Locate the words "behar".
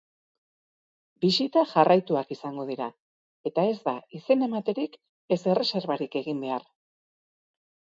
6.49-6.71